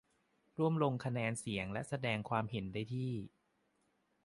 [0.57, 3.11] ร่วมลงคะแนนเสียง และแสดงความเห็นได้ที่